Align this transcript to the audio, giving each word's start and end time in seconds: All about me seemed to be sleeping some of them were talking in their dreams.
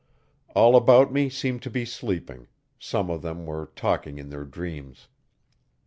All 0.55 0.75
about 0.75 1.13
me 1.13 1.29
seemed 1.29 1.61
to 1.61 1.69
be 1.69 1.85
sleeping 1.85 2.47
some 2.79 3.11
of 3.11 3.21
them 3.21 3.45
were 3.45 3.67
talking 3.75 4.17
in 4.17 4.29
their 4.31 4.45
dreams. 4.45 5.07